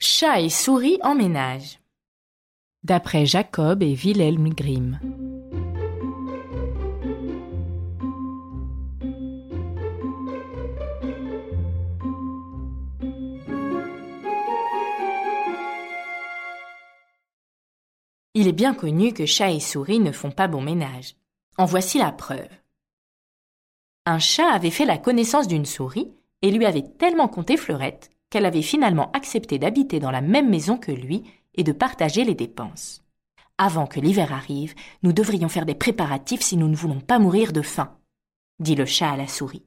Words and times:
Chat 0.00 0.42
et 0.42 0.48
souris 0.48 1.00
emménagent. 1.02 1.80
D'après 2.84 3.26
Jacob 3.26 3.82
et 3.82 3.96
Wilhelm 3.96 4.50
Grimm. 4.50 5.00
Il 18.34 18.46
est 18.46 18.52
bien 18.52 18.74
connu 18.74 19.12
que 19.12 19.26
chat 19.26 19.50
et 19.50 19.58
souris 19.58 19.98
ne 19.98 20.12
font 20.12 20.30
pas 20.30 20.46
bon 20.46 20.60
ménage. 20.60 21.16
En 21.56 21.64
voici 21.64 21.98
la 21.98 22.12
preuve. 22.12 22.48
Un 24.06 24.20
chat 24.20 24.48
avait 24.48 24.70
fait 24.70 24.84
la 24.84 24.96
connaissance 24.96 25.48
d'une 25.48 25.66
souris 25.66 26.12
et 26.42 26.52
lui 26.52 26.66
avait 26.66 26.88
tellement 26.88 27.26
compté 27.26 27.56
Fleurette 27.56 28.10
qu'elle 28.30 28.46
avait 28.46 28.62
finalement 28.62 29.10
accepté 29.12 29.58
d'habiter 29.58 30.00
dans 30.00 30.10
la 30.10 30.20
même 30.20 30.50
maison 30.50 30.76
que 30.76 30.92
lui 30.92 31.24
et 31.54 31.64
de 31.64 31.72
partager 31.72 32.24
les 32.24 32.34
dépenses. 32.34 33.02
Avant 33.56 33.86
que 33.86 33.98
l'hiver 34.00 34.32
arrive, 34.32 34.74
nous 35.02 35.12
devrions 35.12 35.48
faire 35.48 35.66
des 35.66 35.74
préparatifs 35.74 36.42
si 36.42 36.56
nous 36.56 36.68
ne 36.68 36.76
voulons 36.76 37.00
pas 37.00 37.18
mourir 37.18 37.52
de 37.52 37.62
faim, 37.62 37.98
dit 38.60 38.76
le 38.76 38.86
chat 38.86 39.10
à 39.10 39.16
la 39.16 39.26
souris. 39.26 39.66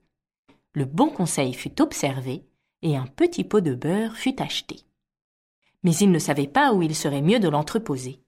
Le 0.73 0.85
bon 0.85 1.09
conseil 1.09 1.53
fut 1.53 1.81
observé 1.81 2.45
et 2.81 2.95
un 2.95 3.05
petit 3.05 3.43
pot 3.43 3.59
de 3.59 3.75
beurre 3.75 4.15
fut 4.15 4.41
acheté. 4.41 4.85
Mais 5.83 5.93
il 5.95 6.11
ne 6.11 6.19
savait 6.19 6.47
pas 6.47 6.73
où 6.73 6.81
il 6.81 6.95
serait 6.95 7.21
mieux 7.21 7.39
de 7.39 7.49
l'entreposer. 7.49 8.21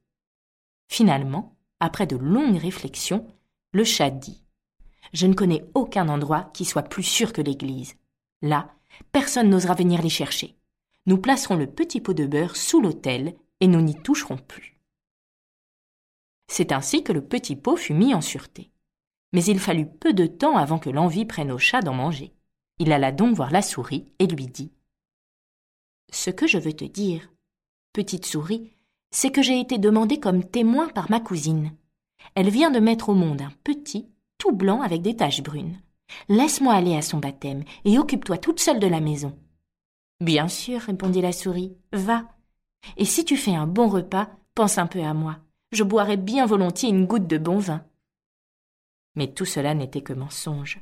Finalement, 0.90 1.56
après 1.80 2.08
de 2.08 2.18
longues 2.18 2.58
réflexions, 2.58 3.26
le 3.72 3.84
chat 3.84 4.10
dit 4.10 4.44
Je 5.14 5.28
ne 5.28 5.34
connais 5.34 5.64
aucun 5.74 6.10
endroit 6.10 6.50
qui 6.54 6.66
soit 6.66 6.84
plus 6.84 7.04
sûr 7.04 7.32
que 7.32 7.42
l'église. 7.42 7.96
Là, 8.42 8.70
Personne 9.12 9.50
n'osera 9.50 9.74
venir 9.74 10.02
les 10.02 10.10
chercher. 10.10 10.56
Nous 11.06 11.18
placerons 11.18 11.56
le 11.56 11.68
petit 11.68 12.02
pot 12.02 12.14
de 12.14 12.26
beurre 12.26 12.56
sous 12.56 12.82
l'autel 12.82 13.36
et 13.60 13.68
nous 13.68 13.82
n'y 13.82 13.96
toucherons 13.96 14.38
plus. 14.38 14.78
C'est 16.48 16.72
ainsi 16.72 17.04
que 17.04 17.14
le 17.14 17.26
petit 17.26 17.56
pot 17.56 17.76
fut 17.76 17.94
mis 17.94 18.14
en 18.14 18.22
sûreté. 18.22 18.72
Mais 19.32 19.44
il 19.44 19.60
fallut 19.60 19.88
peu 19.88 20.14
de 20.14 20.28
temps 20.28 20.58
avant 20.58 20.80
que 20.80 20.90
l'envie 20.90 21.26
prenne 21.26 21.52
au 21.52 21.58
chat 21.58 21.82
d'en 21.82 21.94
manger. 21.94 22.34
Il 22.80 22.92
alla 22.92 23.12
donc 23.12 23.36
voir 23.36 23.52
la 23.52 23.62
souris 23.62 24.08
et 24.20 24.28
lui 24.28 24.48
dit 24.48 24.72
Ce 26.12 26.30
que 26.30 26.48
je 26.48 26.58
veux 26.58 26.74
te 26.74 26.86
dire, 26.86 27.32
petite 27.94 28.26
souris, 28.26 28.72
c'est 29.12 29.32
que 29.32 29.42
j'ai 29.42 29.60
été 29.60 29.78
demandée 29.78 30.20
comme 30.20 30.44
témoin 30.44 30.88
par 30.90 31.10
ma 31.10 31.20
cousine. 31.20 31.76
Elle 32.36 32.50
vient 32.50 32.72
de 32.72 32.80
mettre 32.80 33.10
au 33.10 33.14
monde 33.14 33.42
un 33.42 33.52
petit, 33.64 34.08
tout 34.38 34.52
blanc 34.52 34.82
avec 34.82 35.02
des 35.02 35.16
taches 35.16 35.44
brunes. 35.44 35.80
Laisse-moi 36.30 36.74
aller 36.74 36.96
à 36.96 37.02
son 37.02 37.18
baptême 37.18 37.64
et 37.86 37.98
occupe-toi 37.98 38.38
toute 38.38 38.60
seule 38.60 38.80
de 38.80 38.88
la 38.88 39.00
maison. 39.00 39.38
Bien 40.20 40.48
sûr, 40.48 40.80
répondit 40.82 41.22
la 41.22 41.32
souris, 41.32 41.76
va. 41.92 42.28
Et 42.98 43.06
si 43.06 43.26
tu 43.26 43.38
fais 43.38 43.56
un 43.56 43.68
bon 43.68 43.88
repas, 43.88 44.30
pense 44.56 44.78
un 44.78 44.88
peu 44.88 45.02
à 45.02 45.14
moi. 45.14 45.38
Je 45.72 45.84
boirai 45.84 46.18
bien 46.18 46.46
volontiers 46.46 46.90
une 46.90 47.06
goutte 47.06 47.28
de 47.28 47.38
bon 47.38 47.58
vin. 47.58 47.84
Mais 49.16 49.34
tout 49.34 49.46
cela 49.46 49.74
n'était 49.74 50.02
que 50.02 50.14
mensonge. 50.14 50.80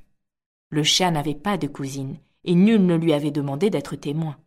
Le 0.69 0.83
chat 0.83 1.11
n'avait 1.11 1.35
pas 1.35 1.57
de 1.57 1.67
cousine, 1.67 2.17
et 2.43 2.55
nul 2.55 2.85
ne 2.85 2.95
lui 2.95 3.13
avait 3.13 3.31
demandé 3.31 3.69
d'être 3.69 3.95
témoin. 3.95 4.37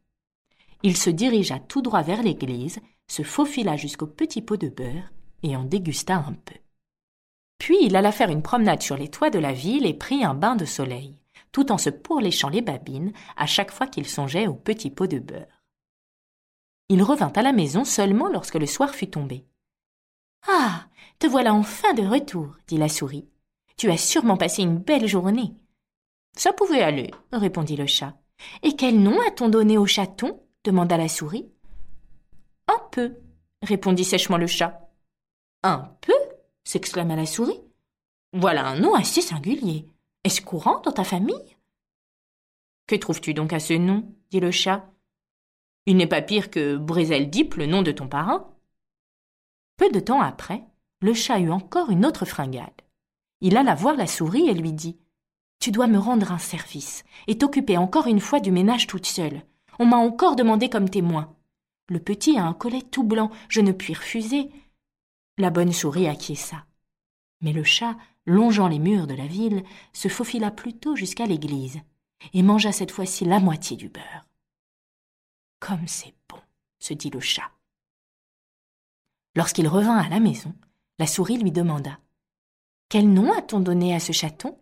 Il 0.82 0.96
se 0.96 1.10
dirigea 1.10 1.58
tout 1.58 1.82
droit 1.82 2.02
vers 2.02 2.22
l'église, 2.22 2.78
se 3.08 3.22
faufila 3.22 3.76
jusqu'au 3.76 4.06
petit 4.06 4.42
pot 4.42 4.56
de 4.56 4.68
beurre, 4.68 5.12
et 5.42 5.56
en 5.56 5.64
dégusta 5.64 6.16
un 6.16 6.32
peu. 6.32 6.54
Puis 7.64 7.78
il 7.80 7.96
alla 7.96 8.12
faire 8.12 8.28
une 8.28 8.42
promenade 8.42 8.82
sur 8.82 8.94
les 8.94 9.08
toits 9.08 9.30
de 9.30 9.38
la 9.38 9.54
ville 9.54 9.86
et 9.86 9.94
prit 9.94 10.22
un 10.22 10.34
bain 10.34 10.54
de 10.54 10.66
soleil, 10.66 11.16
tout 11.50 11.72
en 11.72 11.78
se 11.78 11.88
pourléchant 11.88 12.50
les 12.50 12.60
babines 12.60 13.14
à 13.38 13.46
chaque 13.46 13.70
fois 13.70 13.86
qu'il 13.86 14.06
songeait 14.06 14.46
au 14.46 14.52
petit 14.52 14.90
pot 14.90 15.06
de 15.06 15.18
beurre. 15.18 15.62
Il 16.90 17.02
revint 17.02 17.32
à 17.34 17.40
la 17.40 17.54
maison 17.54 17.86
seulement 17.86 18.28
lorsque 18.28 18.56
le 18.56 18.66
soir 18.66 18.94
fut 18.94 19.08
tombé. 19.08 19.46
Ah. 20.46 20.88
Te 21.18 21.26
voilà 21.26 21.54
enfin 21.54 21.94
de 21.94 22.02
retour, 22.02 22.54
dit 22.66 22.76
la 22.76 22.90
souris. 22.90 23.30
Tu 23.78 23.90
as 23.90 23.96
sûrement 23.96 24.36
passé 24.36 24.60
une 24.60 24.76
belle 24.76 25.06
journée. 25.06 25.54
Ça 26.36 26.52
pouvait 26.52 26.82
aller, 26.82 27.12
répondit 27.32 27.76
le 27.76 27.86
chat. 27.86 28.12
Et 28.62 28.76
quel 28.76 29.02
nom 29.02 29.18
a-t-on 29.26 29.48
donné 29.48 29.78
au 29.78 29.86
chaton? 29.86 30.38
demanda 30.64 30.98
la 30.98 31.08
souris. 31.08 31.50
Un 32.68 32.82
peu, 32.90 33.16
répondit 33.62 34.04
sèchement 34.04 34.36
le 34.36 34.48
chat. 34.48 34.86
Un 35.62 35.96
peu? 36.02 36.12
S'exclama 36.64 37.16
la 37.16 37.26
souris. 37.26 37.60
Voilà 38.32 38.66
un 38.66 38.78
nom 38.78 38.94
assez 38.94 39.20
singulier. 39.20 39.86
Est-ce 40.24 40.40
courant 40.40 40.80
dans 40.80 40.92
ta 40.92 41.04
famille? 41.04 41.56
Que 42.86 42.96
trouves-tu 42.96 43.34
donc 43.34 43.52
à 43.52 43.60
ce 43.60 43.74
nom? 43.74 44.12
dit 44.30 44.40
le 44.40 44.50
chat. 44.50 44.90
Il 45.86 45.96
n'est 45.96 46.06
pas 46.06 46.22
pire 46.22 46.50
que 46.50 46.76
Brézeldip, 46.76 47.54
le 47.54 47.66
nom 47.66 47.82
de 47.82 47.92
ton 47.92 48.08
parrain. 48.08 48.50
Peu 49.76 49.90
de 49.90 50.00
temps 50.00 50.20
après, 50.20 50.64
le 51.00 51.14
chat 51.14 51.38
eut 51.40 51.50
encore 51.50 51.90
une 51.90 52.06
autre 52.06 52.24
fringale. 52.24 52.72
Il 53.40 53.56
alla 53.56 53.74
voir 53.74 53.94
la 53.94 54.06
souris 54.06 54.48
et 54.48 54.54
lui 54.54 54.72
dit 54.72 54.98
Tu 55.60 55.70
dois 55.70 55.86
me 55.86 55.98
rendre 55.98 56.32
un 56.32 56.38
service 56.38 57.04
et 57.26 57.36
t'occuper 57.36 57.76
encore 57.76 58.06
une 58.06 58.20
fois 58.20 58.40
du 58.40 58.50
ménage 58.50 58.86
toute 58.86 59.06
seule. 59.06 59.42
On 59.78 59.86
m'a 59.86 59.96
encore 59.96 60.36
demandé 60.36 60.68
comme 60.68 60.88
témoin. 60.88 61.34
Le 61.88 61.98
petit 61.98 62.38
a 62.38 62.44
un 62.44 62.54
collet 62.54 62.80
tout 62.80 63.04
blanc, 63.04 63.30
je 63.48 63.60
ne 63.60 63.72
puis 63.72 63.92
refuser, 63.92 64.50
la 65.38 65.50
bonne 65.50 65.72
souris 65.72 66.08
acquiesça. 66.08 66.64
Mais 67.40 67.52
le 67.52 67.64
chat, 67.64 67.96
longeant 68.26 68.68
les 68.68 68.78
murs 68.78 69.06
de 69.06 69.14
la 69.14 69.26
ville, 69.26 69.64
se 69.92 70.08
faufila 70.08 70.50
plutôt 70.50 70.96
jusqu'à 70.96 71.26
l'église, 71.26 71.80
et 72.32 72.42
mangea 72.42 72.72
cette 72.72 72.90
fois-ci 72.90 73.24
la 73.24 73.40
moitié 73.40 73.76
du 73.76 73.88
beurre. 73.88 74.26
Comme 75.60 75.86
c'est 75.86 76.14
bon, 76.28 76.40
se 76.78 76.94
dit 76.94 77.10
le 77.10 77.20
chat. 77.20 77.50
Lorsqu'il 79.34 79.68
revint 79.68 79.96
à 79.96 80.08
la 80.08 80.20
maison, 80.20 80.54
la 80.98 81.06
souris 81.06 81.38
lui 81.38 81.50
demanda. 81.50 81.98
Quel 82.88 83.12
nom 83.12 83.32
a-t-on 83.32 83.60
donné 83.60 83.94
à 83.94 84.00
ce 84.00 84.12
chaton? 84.12 84.56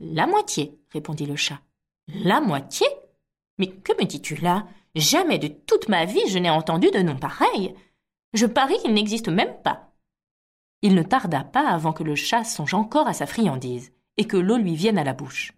La 0.00 0.26
moitié, 0.26 0.78
répondit 0.90 1.26
le 1.26 1.36
chat. 1.36 1.60
La 2.08 2.40
moitié? 2.40 2.86
Mais 3.58 3.68
que 3.68 3.92
me 3.98 4.04
dis-tu 4.04 4.36
là? 4.36 4.66
Jamais 4.94 5.38
de 5.38 5.48
toute 5.48 5.88
ma 5.88 6.04
vie 6.04 6.28
je 6.28 6.38
n'ai 6.38 6.50
entendu 6.50 6.90
de 6.90 6.98
nom 6.98 7.16
pareil. 7.16 7.74
Je 8.34 8.46
parie 8.46 8.78
qu'il 8.82 8.92
n'existe 8.92 9.28
même 9.28 9.62
pas. 9.62 9.85
Il 10.82 10.94
ne 10.94 11.02
tarda 11.02 11.44
pas 11.44 11.68
avant 11.68 11.92
que 11.92 12.02
le 12.02 12.14
chat 12.14 12.44
songe 12.44 12.74
encore 12.74 13.08
à 13.08 13.12
sa 13.12 13.26
friandise 13.26 13.92
et 14.16 14.26
que 14.26 14.36
l'eau 14.36 14.56
lui 14.56 14.74
vienne 14.74 14.98
à 14.98 15.04
la 15.04 15.14
bouche. 15.14 15.52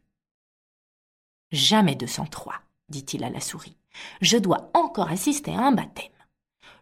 Jamais 1.50 1.94
de 1.94 2.06
sang-trois, 2.06 2.60
dit-il 2.88 3.24
à 3.24 3.30
la 3.30 3.40
souris. 3.40 3.76
Je 4.20 4.36
dois 4.36 4.70
encore 4.74 5.10
assister 5.10 5.54
à 5.54 5.62
un 5.62 5.72
baptême. 5.72 6.12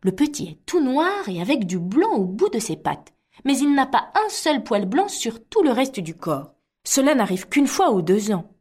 Le 0.02 0.12
petit 0.12 0.48
est 0.48 0.66
tout 0.66 0.80
noir 0.80 1.28
et 1.28 1.40
avec 1.40 1.66
du 1.66 1.78
blanc 1.78 2.12
au 2.12 2.24
bout 2.24 2.48
de 2.48 2.58
ses 2.58 2.76
pattes, 2.76 3.14
mais 3.44 3.56
il 3.58 3.74
n'a 3.74 3.86
pas 3.86 4.12
un 4.14 4.28
seul 4.28 4.62
poil 4.62 4.86
blanc 4.86 5.08
sur 5.08 5.44
tout 5.48 5.62
le 5.62 5.70
reste 5.70 6.00
du 6.00 6.14
corps. 6.14 6.52
Cela 6.84 7.14
n'arrive 7.14 7.48
qu'une 7.48 7.66
fois 7.66 7.92
ou 7.92 8.02
deux 8.02 8.32
ans. 8.32 8.52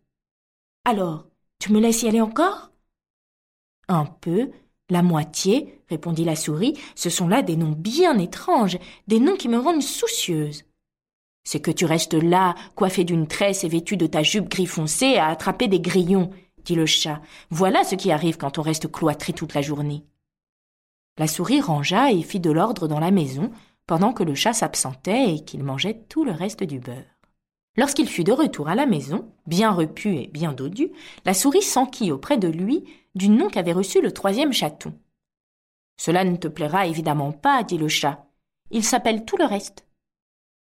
Alors, 0.85 1.27
tu 1.59 1.71
me 1.71 1.79
laisses 1.79 2.03
y 2.03 2.07
aller 2.07 2.21
encore? 2.21 2.71
Un 3.87 4.05
peu, 4.05 4.51
la 4.90 5.01
moitié, 5.01 5.81
répondit 5.90 6.25
la 6.25 6.35
souris, 6.35 6.79
ce 6.96 7.09
sont 7.09 7.28
là 7.28 7.41
des 7.41 7.56
noms 7.56 7.72
bien 7.72 8.18
étranges, 8.19 8.78
des 9.07 9.19
noms 9.19 9.35
qui 9.35 9.50
me 9.50 9.57
rendent 9.57 9.81
soucieuse. 9.81 10.63
C'est 11.44 11.59
que 11.59 11.72
tu 11.72 11.85
restes 11.85 12.13
là, 12.13 12.56
coiffé 12.75 13.03
d'une 13.03 13.28
tresse 13.28 13.63
et 13.63 13.68
vêtu 13.68 13.97
de 13.97 14.07
ta 14.07 14.23
jupe 14.23 14.50
gris 14.50 14.66
foncé, 14.66 15.18
à 15.18 15.28
attraper 15.28 15.68
des 15.68 15.79
grillons, 15.79 16.31
dit 16.63 16.75
le 16.75 16.85
chat. 16.85 17.22
Voilà 17.50 17.84
ce 17.84 17.96
qui 17.96 18.12
arrive 18.12 18.38
quand 18.38 18.57
on 18.57 18.63
reste 18.63 18.91
cloîtré 18.91 19.34
toute 19.34 19.53
la 19.53 19.62
journée. 19.62 20.03
La 21.17 21.28
souris 21.28 21.62
rangea 21.62 22.12
et 22.12 22.22
fit 22.23 22.40
de 22.40 22.52
l'ordre 22.52 22.88
dans 22.88 23.00
la 23.00 23.12
maison, 23.12 23.52
pendant 23.88 24.13
que 24.13 24.23
le 24.23 24.35
chat 24.35 24.53
s'absentait 24.53 25.35
et 25.35 25.40
qu'il 25.46 25.63
mangeait 25.63 26.02
tout 26.09 26.25
le 26.25 26.31
reste 26.31 26.63
du 26.63 26.79
beurre. 26.79 27.03
Lorsqu'il 27.78 28.07
fut 28.07 28.23
de 28.23 28.31
retour 28.31 28.67
à 28.67 28.75
la 28.75 28.85
maison, 28.85 29.31
bien 29.47 29.72
repu 29.72 30.16
et 30.16 30.28
bien 30.28 30.53
dodu, 30.53 30.91
la 31.25 31.34
souris 31.34 31.62
s'enquit 31.62 32.12
auprès 32.12 32.38
de 32.38 32.47
lui 32.47 32.85
du 33.15 33.29
nom 33.29 33.49
qu'avait 33.49 33.73
reçu 33.73 34.01
le 34.01 34.11
troisième 34.11 34.53
chaton. 34.53 34.97
Cela 35.97 36.23
ne 36.23 36.35
te 36.35 36.47
plaira 36.47 36.87
évidemment 36.87 37.31
pas, 37.31 37.63
dit 37.63 37.78
le 37.78 37.87
chat. 37.87 38.28
Il 38.69 38.84
s'appelle 38.84 39.25
tout 39.25 39.37
le 39.37 39.45
reste. 39.45 39.87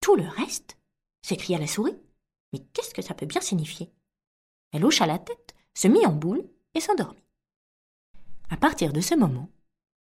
Tout 0.01 0.15
le 0.15 0.27
reste? 0.27 0.77
s'écria 1.21 1.59
la 1.59 1.67
souris. 1.67 1.97
Mais 2.51 2.59
qu'est-ce 2.73 2.93
que 2.93 3.03
ça 3.03 3.13
peut 3.13 3.27
bien 3.27 3.41
signifier? 3.41 3.91
Elle 4.71 4.85
hocha 4.85 5.05
la 5.05 5.19
tête, 5.19 5.53
se 5.75 5.87
mit 5.87 6.05
en 6.05 6.11
boule 6.11 6.43
et 6.73 6.81
s'endormit. 6.81 7.23
À 8.49 8.57
partir 8.57 8.91
de 8.91 9.01
ce 9.01 9.15
moment, 9.15 9.49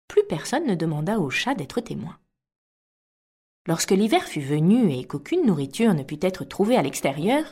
plus 0.09 0.25
personne 0.25 0.67
ne 0.67 0.75
demanda 0.75 1.19
au 1.21 1.31
chat 1.31 1.55
d'être 1.55 1.81
témoin. 1.81 2.19
Lorsque 3.67 3.93
l'hiver 3.93 4.25
fut 4.25 4.41
venu 4.41 4.93
et 4.93 5.05
qu'aucune 5.05 5.47
nourriture 5.47 5.95
ne 5.95 6.03
put 6.03 6.19
être 6.23 6.45
trouvée 6.45 6.77
à 6.77 6.83
l'extérieur, 6.83 7.45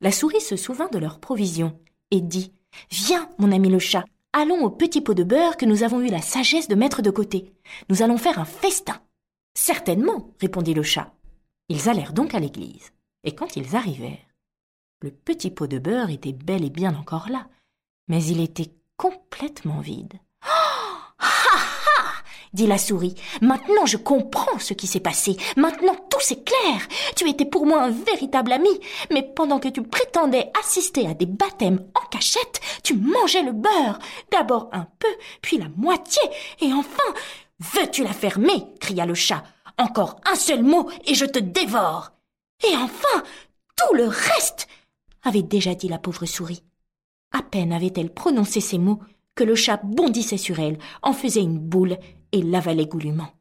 la 0.00 0.12
souris 0.12 0.40
se 0.40 0.56
souvint 0.56 0.88
de 0.88 0.98
leurs 0.98 1.20
provisions 1.20 1.78
et 2.10 2.20
dit 2.20 2.52
Viens, 2.90 3.30
mon 3.38 3.52
ami 3.52 3.68
le 3.68 3.78
chat, 3.78 4.04
allons 4.34 4.64
au 4.64 4.70
petit 4.70 5.00
pot 5.00 5.14
de 5.14 5.24
beurre 5.24 5.56
que 5.56 5.64
nous 5.64 5.84
avons 5.84 6.00
eu 6.00 6.08
la 6.08 6.20
sagesse 6.20 6.68
de 6.68 6.74
mettre 6.74 7.00
de 7.00 7.10
côté. 7.10 7.54
Nous 7.88 8.02
allons 8.02 8.18
faire 8.18 8.38
un 8.38 8.44
festin. 8.44 9.00
Certainement, 9.56 10.34
répondit 10.40 10.74
le 10.74 10.82
chat. 10.82 11.14
Ils 11.68 11.88
allèrent 11.88 12.12
donc 12.12 12.34
à 12.34 12.40
l'église, 12.40 12.92
et 13.22 13.34
quand 13.34 13.56
ils 13.56 13.76
arrivèrent, 13.76 14.26
le 15.00 15.10
petit 15.10 15.50
pot 15.50 15.66
de 15.66 15.78
beurre 15.78 16.10
était 16.10 16.32
bel 16.32 16.64
et 16.64 16.70
bien 16.70 16.94
encore 16.94 17.30
là, 17.30 17.48
mais 18.08 18.22
il 18.24 18.40
était 18.40 18.72
complètement 18.96 19.80
vide. 19.80 20.14
Dit 22.54 22.66
la 22.66 22.78
souris. 22.78 23.14
Maintenant 23.42 23.84
je 23.84 23.98
comprends 23.98 24.58
ce 24.58 24.72
qui 24.72 24.86
s'est 24.86 25.00
passé. 25.00 25.36
Maintenant 25.56 25.96
tout 26.08 26.20
c'est 26.20 26.44
clair. 26.44 26.80
Tu 27.16 27.28
étais 27.28 27.44
pour 27.44 27.66
moi 27.66 27.82
un 27.82 27.90
véritable 27.90 28.52
ami, 28.52 28.70
mais 29.10 29.22
pendant 29.22 29.58
que 29.58 29.68
tu 29.68 29.82
prétendais 29.82 30.50
assister 30.58 31.06
à 31.06 31.14
des 31.14 31.26
baptêmes 31.26 31.84
en 31.94 32.08
cachette, 32.08 32.60
tu 32.82 32.94
mangeais 32.94 33.42
le 33.42 33.52
beurre. 33.52 33.98
D'abord 34.32 34.70
un 34.72 34.86
peu, 34.98 35.08
puis 35.42 35.58
la 35.58 35.68
moitié, 35.76 36.22
et 36.60 36.72
enfin. 36.72 37.12
Veux-tu 37.60 38.02
la 38.02 38.12
fermer? 38.12 38.64
cria 38.80 39.06
le 39.06 39.14
chat. 39.14 39.44
Encore 39.78 40.20
un 40.24 40.34
seul 40.34 40.62
mot 40.62 40.88
et 41.06 41.14
je 41.14 41.24
te 41.24 41.38
dévore. 41.38 42.12
Et 42.68 42.76
enfin, 42.76 43.22
tout 43.76 43.94
le 43.94 44.06
reste, 44.06 44.68
avait 45.22 45.42
déjà 45.42 45.74
dit 45.74 45.88
la 45.88 45.98
pauvre 45.98 46.26
souris. 46.26 46.62
À 47.32 47.42
peine 47.42 47.72
avait-elle 47.72 48.12
prononcé 48.12 48.60
ces 48.60 48.78
mots 48.78 49.00
que 49.34 49.44
le 49.44 49.56
chat 49.56 49.80
bondissait 49.82 50.36
sur 50.36 50.60
elle, 50.60 50.78
en 51.02 51.12
faisait 51.12 51.42
une 51.42 51.58
boule 51.58 51.98
et 52.34 52.42
l'avalait 52.42 52.86
goulûment. 52.86 53.33